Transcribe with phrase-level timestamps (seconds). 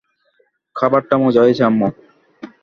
[0.75, 1.87] খাবারটা মজা হয়েছে, আম্মু।